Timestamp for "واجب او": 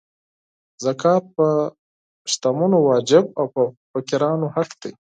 2.89-3.45